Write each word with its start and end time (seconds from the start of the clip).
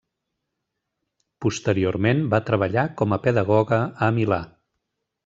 Posteriorment 1.45 2.23
va 2.31 2.39
treballar 2.47 2.87
com 3.03 3.13
a 3.19 3.21
pedagoga 3.27 3.79
a 4.07 4.09
Milà. 4.17 4.41